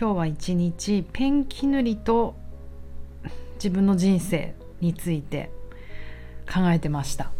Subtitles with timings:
[0.00, 2.36] 今日は一日ペンキ塗りと
[3.56, 5.50] 自分の人生について
[6.46, 7.32] 考えてました。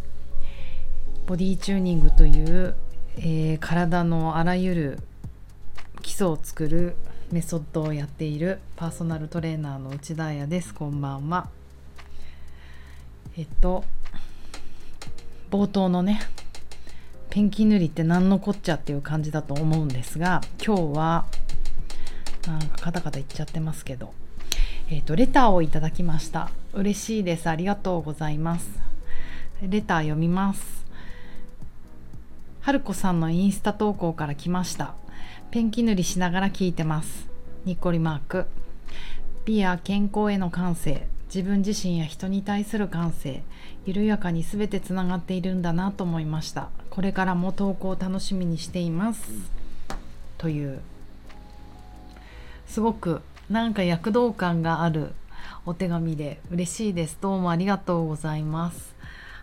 [1.28, 2.74] ボディチューニングという、
[3.18, 4.98] えー、体のあらゆる
[6.02, 6.96] 基礎を作る
[7.30, 10.74] メソッドをやっているパーソナルトレーナーの内田彩です。
[10.74, 11.48] こんばんは。
[13.36, 13.84] えっと
[15.52, 16.22] 冒頭のね
[17.30, 21.26] ペンキ塗りって何のこっちゃっていう感じだと思うんですが今日は
[22.52, 24.12] なんかカタカタ言っちゃってますけど。
[24.90, 26.50] えっ、とレターをいただきました。
[26.72, 27.48] 嬉しいです。
[27.48, 28.70] ありがとうございます。
[29.60, 30.86] レター読みます。
[32.60, 34.94] 春子さんのインスタ投稿から来ました。
[35.50, 37.28] ペンキ塗りしながら聞いてます。
[37.64, 38.46] にっこりマーク。
[39.44, 41.06] 美や健康への感性。
[41.34, 43.42] 自分自身や人に対する感性。
[43.84, 46.70] 緩やかに全てつながっているんだなと思いました。
[46.88, 49.28] これからも投稿を楽しみにしています。
[50.38, 50.80] という
[52.68, 55.12] すごくなんか躍動感がある
[55.64, 57.16] お手紙で嬉しいです。
[57.18, 58.94] どうもありがとうございます。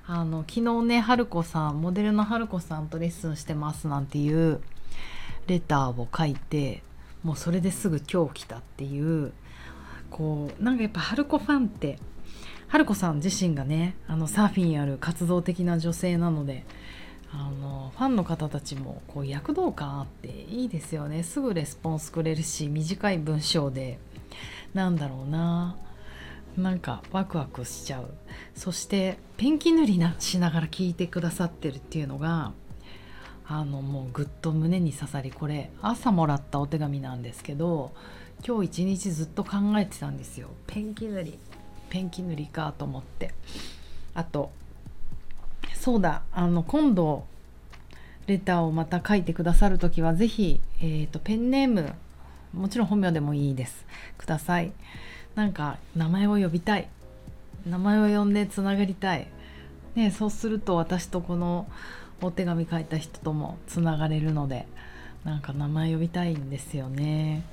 [0.05, 4.61] あの昨日ね春子さんモデルの春子さんとレッスンしてますなんていう
[5.47, 6.83] レターを書いて
[7.23, 9.33] もうそれですぐ今日来たっていう
[10.11, 11.97] こうなんかやっぱ春子ファンって
[12.67, 16.63] 春子さん自身がねあのサーフィンやる活動的な女性なので
[17.37, 21.23] あのファンの方たちもこう躍動感あっていいですよね。
[21.23, 23.99] すぐレスポンスくれるし短い文章で。
[24.73, 25.77] なんだろうな。
[26.57, 28.09] なんかワクワクしちゃう。
[28.55, 32.53] そしてペンキ塗りなしながら聞いてくださってるっていうのが
[33.45, 37.93] あのもうぐっと胸に刺さりこれ朝もらったお手紙なんですけど
[38.45, 40.47] 今日一日ずっと考えてたんですよ。
[40.67, 41.37] ペンキ塗り。
[41.89, 43.33] ペンキ塗りかと思って。
[44.13, 44.51] あと
[45.85, 46.23] そうだ。
[46.31, 47.27] あの今度
[48.25, 51.93] レターをまた書いてくださる時は是非、えーと、ペンネーム
[52.55, 53.85] もちろん本名でもいいです。
[54.17, 54.71] ください。
[55.35, 56.87] なんか名前を呼びたい。
[57.67, 59.27] 名前を呼んでつながりたい、
[59.93, 61.67] ね、そうすると私とこの
[62.19, 64.65] お手紙書いた人ともつながれるので
[65.23, 67.43] なんか名前呼びたいんですよね。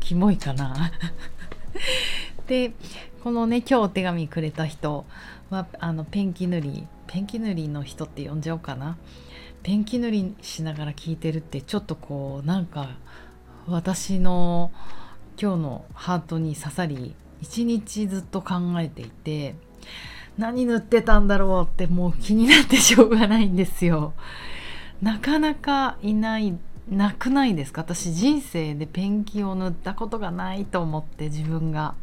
[0.00, 0.90] キモいかな。
[2.46, 2.72] で
[3.22, 5.06] このね今日お手紙くれた人
[5.50, 8.96] はあのペンキ塗りペンキ塗りの人って呼んじゃおうかな。
[9.62, 12.98] ペンキ塗りしながら聞いてるってちょっとこうなんか
[13.66, 14.70] 私の
[15.40, 19.54] 今日のハートに刺さり一日ずっと考えていて
[20.36, 24.12] 何塗ってたんだろうってもう気になってしょうがないんですよ。
[25.00, 26.58] なかなかいない
[26.90, 27.80] なくないですか？
[27.80, 31.94] 私人生でペンキを塗ったことがないと思って自分が。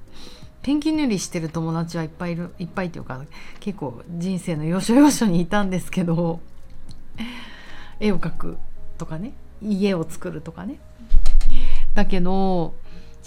[0.62, 3.24] ペンキ塗りしてる友達はいっぱいいるいっぱいっていうか
[3.60, 6.40] 結構人生の要所要所にいたんですけど
[8.00, 8.58] 絵を描く
[8.98, 10.80] とかね家を作るとかね。
[11.94, 12.74] だけど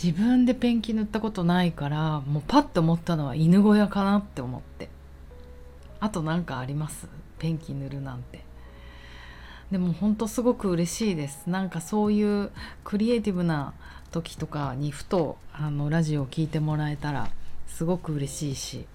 [0.03, 4.89] 自分でペンキ塗ったことないからもうパッと思ったのは犬小屋かなって思って。
[6.01, 7.09] あと何かあります？
[7.39, 8.45] ペンキ塗るなんて。
[9.71, 11.49] でも本当すごく嬉しいです。
[11.49, 12.51] なんかそういう
[12.85, 13.73] クリエイティブな
[14.15, 17.31] 時とかにふとあのラジオを聴いてもらえたら
[17.67, 18.87] すごく嬉しいし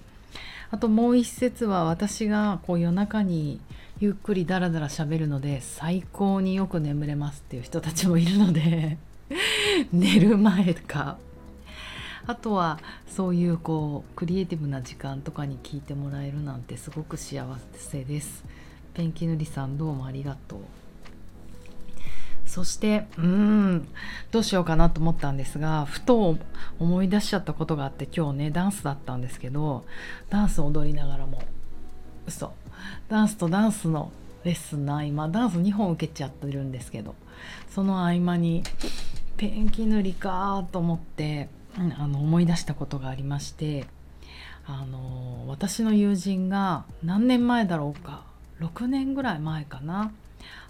[0.71, 3.59] あともう一節は私がこう夜中に
[3.99, 8.97] ゆっくりダラダラ喋るので最高によく眠れますっていう人たちもいるので
[9.91, 11.17] 寝る前か
[12.25, 17.43] あとはそういうこうクリエイティブな時間とかに聞いてもらえるなんてすごく幸
[17.73, 18.45] せです。
[18.93, 20.59] ペンキ塗りさんどうもありがとう。
[22.49, 23.87] そしてうん
[24.31, 26.37] どうしようかなと思ったんですがふと
[26.79, 29.85] 思い出しちゃったことがあって今日ねダンスだったんですけど
[30.29, 31.41] ダンス踊りながらも
[32.27, 32.53] 嘘。
[33.07, 34.11] ダンスとダンスの
[34.43, 37.13] レッスンの合間ダンス2本受けちゃってるんですけど
[37.69, 38.63] その合間に
[39.37, 43.85] ペンキ塗りかと思って、うん、あの思い出したことがありまして
[44.65, 48.23] あの私の友人が何年前だろうか
[48.59, 50.11] 6年ぐらい前かな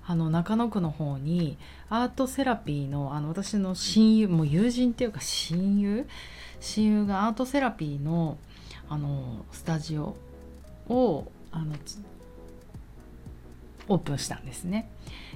[0.06, 1.58] あの中野区の方に
[1.90, 6.08] アートセラピーのあの私の親友もう友人っていうか親友
[6.60, 8.38] 親友がアートセラピーの
[8.90, 10.16] あのスタジオ
[10.88, 11.76] をあの
[13.88, 14.90] オープンしたんですね。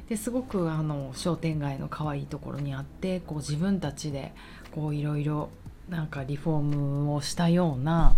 [0.10, 4.34] ですごくあの商店街の可愛いところにあってこう自分たちで
[4.76, 5.50] いろいろ
[5.90, 8.16] なんかリフォームをしたような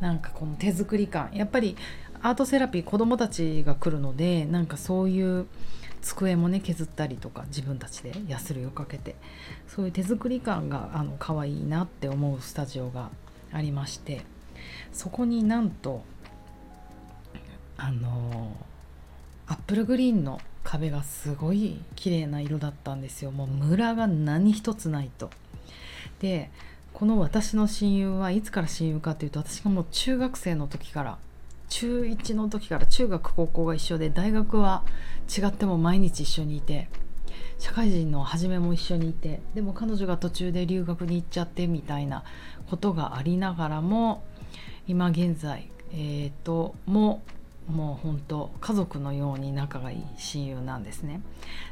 [0.00, 1.76] なんかこの手作り感やっぱり
[2.24, 5.46] アートセラピー子どもたちが来るのでなんかそういう
[6.00, 9.14] 机もね削ったりとか自分たちでヤスリをかけて
[9.68, 13.10] そういう手作り感があの可愛いなって思うスタジオが
[13.52, 14.22] ありまして
[14.90, 16.02] そこになんと
[17.76, 18.56] あの
[19.46, 23.32] アップルグリーンの壁がすごい綺麗な色だったんですよ。
[23.32, 25.28] もうムラが何一つないと。
[26.20, 26.50] で
[26.94, 31.18] この私の親友はいつから親友かっていうと私がもう中学生の時から
[31.68, 34.84] 中1の時から中学高校が一緒で大学は
[35.36, 36.88] 違っても毎日一緒にいて
[37.58, 42.24] 社会人の初めも一緒にいてでも彼女が途中で留学に行っちゃってみたいな
[42.68, 44.24] ことがありながらも
[44.86, 47.22] 今現在えーとも
[47.68, 51.22] もう本当家族のように仲がいい親友なんですね。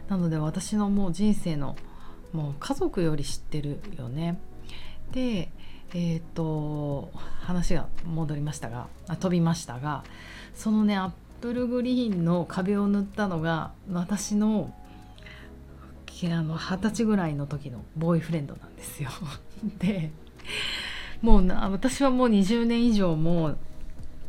[0.08, 1.76] なので私のもう人生の
[2.32, 4.38] もう家族より知ってるよね。
[5.12, 5.50] で
[5.94, 7.10] えっ、ー、と
[7.40, 10.04] 話が戻りましたがあ飛びましたが
[10.54, 11.10] そのねアッ
[11.40, 14.72] プルグリーンの壁を塗ったのが私の
[16.06, 16.28] 二
[16.78, 19.10] 十歳ぐらいの時のボーイフレンドなんですよ。
[19.78, 20.12] で
[21.20, 23.56] もう私はもう20年以上も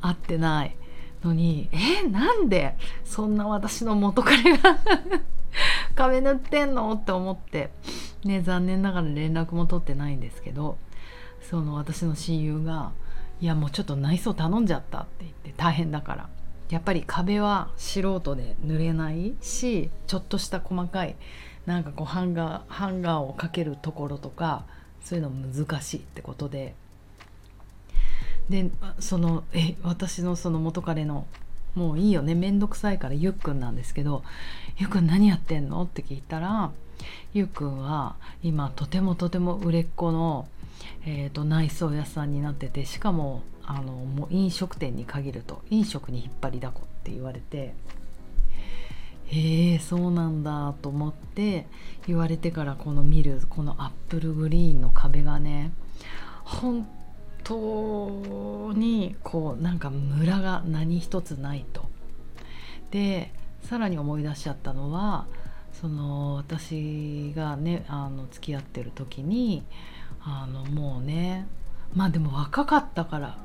[0.01, 0.75] 会ってない
[1.24, 2.75] のにえなんで
[3.06, 4.80] そんな私の元彼が
[5.95, 6.94] 壁塗ってんの？
[6.94, 7.71] って思って
[8.24, 10.77] ね残念ながら連絡も取ってないんですけど
[11.50, 12.92] その私の親友が
[13.42, 16.30] 「いやもうちょっと内装頼んじゃった」って言って大変だから
[16.69, 21.16] やっぱり壁は素人で塗れないしちょっとした細かい
[21.66, 24.63] なんかこうハンガーハンガーをかけるところとか
[25.04, 26.75] そういうの難しいってことで
[28.50, 28.69] で
[29.00, 31.28] そのえ私のその元彼の
[31.75, 34.24] もういいよね面倒くさいからゆっくんなんですけど
[34.78, 36.72] 「ゆっくん何やってんの?」って聞いたら
[37.34, 40.48] ゆっくんは今とてもとても売れっ子の、
[41.06, 47.74] えーと、内装屋さんになっててしかもあのもう飲食店に限ると飲食に引っ張りだこって言われて
[49.28, 51.66] へえそうなんだと思って
[52.08, 55.72] 言われてからこの見るこのアップルグリーンの壁がね
[56.44, 56.88] 本
[57.44, 61.90] 当にこうなんかムラが何一つないと。
[62.92, 63.34] で
[63.64, 65.26] さらに思い出しちゃったのは
[65.72, 69.64] その私がねあの付き合ってる時に
[70.25, 71.48] あのもうね。
[71.94, 73.38] まあでも若かったから。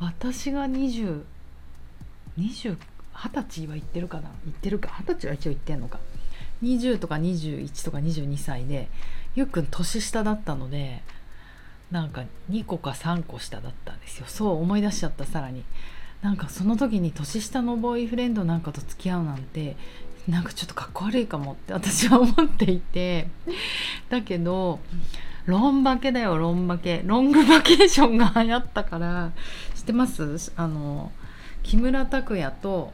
[0.00, 1.24] 私が2020
[2.38, 2.76] 20
[3.32, 4.30] 歳は言ってるかな？
[4.44, 4.90] 言ってるか？
[5.00, 5.98] 二十歳は一応言ってんのか。
[6.62, 8.88] 20とか21とか22歳で
[9.34, 11.02] ゆっくん年下だったので
[11.90, 14.26] なんか2個か3個下だったんですよ。
[14.28, 15.64] そう思い出しちゃったさらに。
[16.22, 19.76] なんかその時に年下のボーイフレンドなんかと付き合うなんて
[20.26, 23.28] なんかちょっとかっこ悪いかもって私は思っていて。
[24.08, 24.80] だけど
[25.48, 29.32] ロンバケだよロンバケロングバケーションが流行ったから。
[29.74, 30.52] 知ってます？
[30.56, 31.10] あの
[31.62, 32.92] 木村拓哉と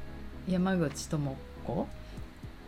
[0.48, 1.88] 山口智子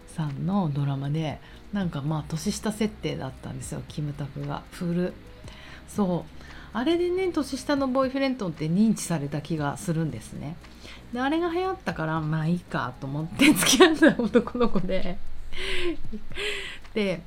[0.09, 1.38] さんのドラマで
[1.73, 4.65] なんかまあ年下設定だったんですよキムタクが。
[4.73, 5.12] フル
[5.87, 6.32] そう。
[6.73, 10.56] あれでね年下のボーイフレンドって認知された気がするんですね。
[11.12, 15.17] であれが流行ったからまあいいかと思って付き合った男の子で。
[16.93, 17.23] で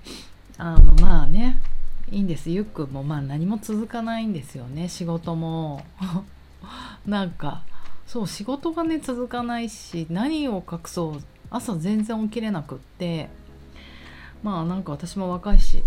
[0.58, 1.62] あのまあね
[2.12, 2.50] いいんです。
[2.50, 4.90] ゆっくんもまあ何も続かないんですよね。
[4.90, 5.84] 仕事も。
[7.06, 7.64] なんか
[8.06, 11.24] そう仕事がね続かないし何を隠そう。
[11.52, 13.30] 朝全然起きれなくって。
[14.44, 15.84] まあなんか私も若いし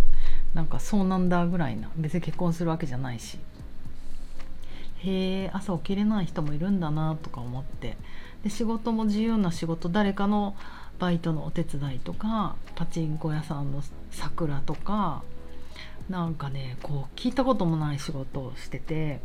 [0.54, 1.88] なんかそうなんだぐらいな。
[1.96, 3.38] 別に結婚するわけじゃないし。
[4.98, 7.96] へえ朝起きれない人もいるんだなとか思って。
[8.44, 10.56] で仕事も自由な仕事誰かの
[10.98, 15.24] バイトのお手伝いとかパチンコ屋さんの桜とか
[16.08, 19.20] なんかねこう聞いたこともない仕事をしてて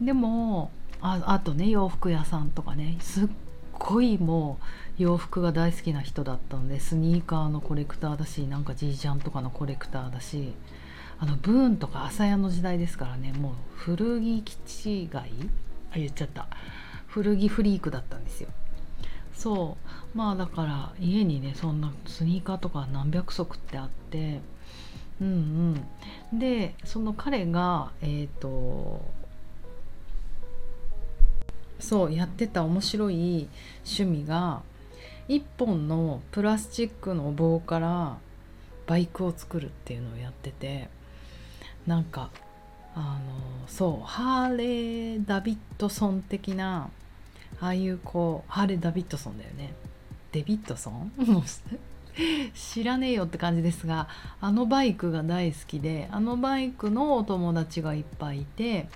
[0.00, 3.28] でもああとね洋服屋さんとかねすっ
[3.78, 4.58] ごいも
[4.98, 10.52] う洋服が大好きな人だったのでスニーカーのコレクターだしなんかジージャンとかのコレクターだし
[11.18, 15.30] あのブーンとか朝屋の時代ですからねもう古着基地街
[15.92, 16.46] あ言っちゃった。
[17.10, 18.48] 古着フリークだったんですよ。
[19.34, 19.76] そ
[20.14, 20.16] う。
[20.16, 24.40] まあだから家にねそんなスニーカーとか何百足ってあって
[25.20, 25.84] うん
[26.32, 26.38] うん。
[26.38, 29.02] でその彼がえっ、ー、と
[31.78, 33.48] そうやってた面白い
[33.84, 34.62] 趣味が
[35.28, 38.18] 1本のプラスチックの棒から
[38.86, 40.88] バイクを作るっていうのをやってて
[41.86, 42.30] なんか
[42.94, 46.90] あのそうハーレー・ダビッドソン的な
[47.60, 49.74] ああいうこうハーレー・ダビッドソンだよね。
[50.32, 51.12] デビッドソン？
[52.54, 54.08] 知らねえよって感じですが
[54.40, 58.88] あのバイクが大好きであのバイクのお友達がいっぱいいて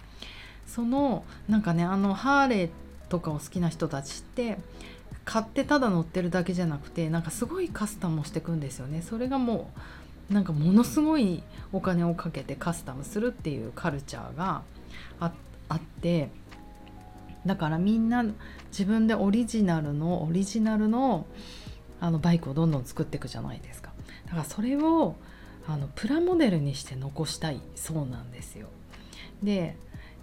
[0.66, 2.70] そのなんかねあのハーレー
[3.08, 4.58] とかを好きな人たちって
[5.24, 9.02] 買ってただ乗ってるだけじゃなくてなんかすごいカスタムをしてくんですよね。
[9.02, 9.70] それがも
[10.30, 11.42] うなんかものすごい
[11.72, 14.62] お金をかけてカスタムするっていうカルチャーが
[15.20, 16.30] あって
[17.46, 18.24] だからみんな
[18.70, 21.26] 自分でオリジナルのオリジナルの
[22.00, 23.92] あのバイクをどんどん作っていくじゃないですか
[24.26, 25.16] だからそれを
[25.66, 28.68] あのプラモデルにして残したいそうなんですよ。
[29.42, 29.76] で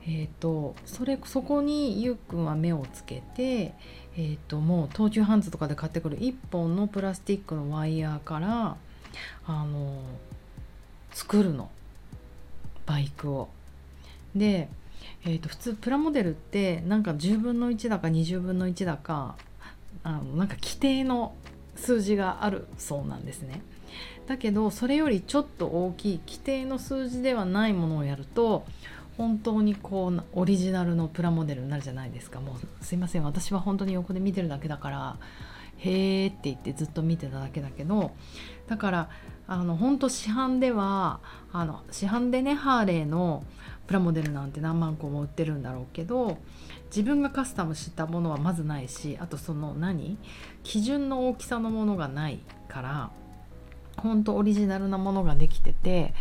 [0.03, 3.75] えーと、それそこにゆうくんは目をつけて、
[4.17, 8.77] えーと、もう東急ハンズとかで買ってくる1本のプラスチックのワイヤーから
[9.45, 10.01] あの
[11.11, 11.69] 作るの
[12.85, 13.49] バイクを。
[14.35, 14.69] で、
[15.23, 19.35] えーと、普通プラモデルってなんか10分の1だか20分の1だか
[20.03, 21.35] あのなんか規定の
[21.81, 23.61] 数字があるそうなんですね。
[24.27, 28.65] だけどそれよりちょっと大きい規定の数字ではないものをやると
[29.17, 35.17] 本当にこうオリジナルのプラモデルになるじゃないですかもうすいません私は本当に横で見てるだけだから
[35.79, 38.11] へーって言ってずっと見てただけだけど
[38.67, 39.09] だから
[39.47, 41.19] あの本当市販では
[41.51, 43.43] あの市販でねハーレーの
[43.91, 46.37] プラモデルなんて何万個も売ってるんだろうけど
[46.85, 50.17] 自分がカスタムしたものはまずないしあとその何？
[50.63, 53.11] 基準の大きさのものがないから
[53.97, 56.13] 本当オリジナルなものができてて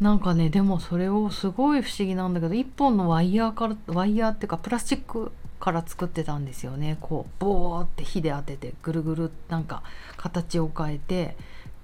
[0.00, 6.98] なんかねでもそれをすごい不思議なんだけど1本のワイヤーからワイヤーっていうかプラスチックから作ってたんですよね。
[7.00, 9.84] こうボーって火で当ててぐるぐるなんか
[10.16, 11.36] 形を変えて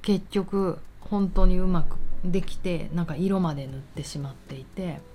[0.02, 5.11] 結局本当にうまくできてなんか色まで塗ってしまっていて。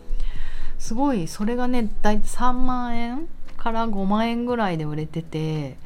[0.79, 5.77] すごいそれがね大体3万円から5万円ぐらいで売れてて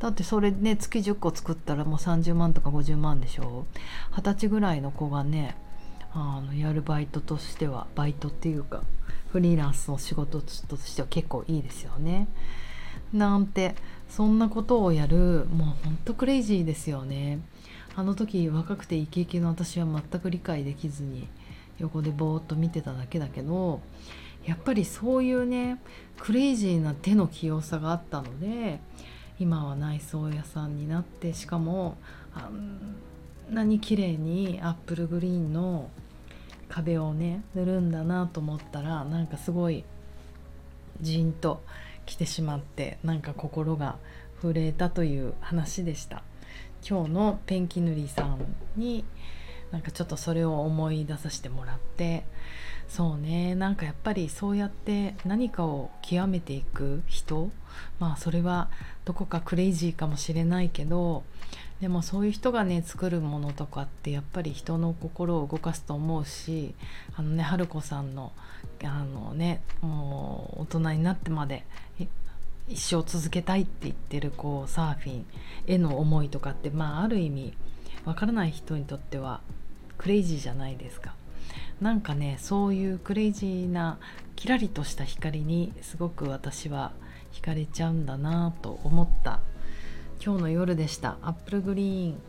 [0.00, 3.66] だってそれね月10個作ったらもう30万とか50万でしょ？
[4.16, 5.56] 二十歳ぐらいの子がね
[6.12, 8.82] あのやるバイトとしてはバイトっていうか
[9.30, 12.26] フリーランスの仕事としては結構いいですよね。
[13.12, 13.74] なんて
[14.08, 17.38] そんなことをやるもうほんとクレイジーですよね。
[17.94, 21.28] あの時若くてイケイケの私は全く理解できずに
[21.78, 23.80] 横でぼーっと見てただけだけど
[24.44, 25.80] やっぱりそういうね
[26.18, 28.80] クレイジーな手の器用さがあったので
[29.38, 31.96] 今は内装屋さんになってしかも
[32.34, 32.96] あん
[33.50, 35.90] なに綺麗にアップルグリーンの
[36.68, 39.84] 壁をね塗るんだなと思ったらなんかすごい
[41.00, 41.62] じんと
[42.06, 43.96] 来てしまってなんか心が
[44.40, 46.22] 震えたという話でした。
[46.88, 48.38] 今日のペンキ塗りさん
[48.76, 49.04] に
[49.70, 52.24] なんかちょっとそれを思い出させてもらって
[52.90, 57.50] そうねなんかやっぱりそうやって何かを極めていく人
[58.00, 58.68] まあそれは
[59.04, 61.22] どこかクレイジーかもしれないけど
[61.80, 66.74] でもそういう人がね作るものとかってやっぱり人の心を動かすと思うし
[67.14, 68.32] あのね春子さんの
[68.84, 71.64] あのねもう大人になってまで
[72.68, 75.26] 一生続けたいって言ってるこうサーフィン
[75.68, 77.54] への思いとかってまあある意味
[78.04, 79.40] わからない人にとっては
[79.96, 81.14] クレイジーじゃないですか。
[81.80, 83.98] なんかねそういうクレイジーな
[84.36, 86.92] キラリとした光にすごく私は
[87.32, 89.40] 惹かれちゃうんだなと思った。
[90.22, 91.16] 今日の夜でした。
[91.22, 92.20] アップルグリーン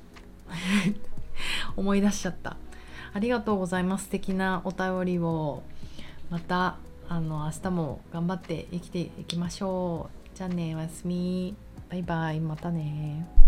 [1.75, 2.55] 思い出しちゃった。
[3.13, 4.05] ありがとうございます。
[4.05, 5.63] 素敵なお便りを。
[6.29, 6.77] また
[7.09, 10.37] あの明日も頑張って生きていきましょう。
[10.37, 11.55] じゃあねおやすみ。
[11.89, 12.39] バイバイ。
[12.39, 13.40] またね。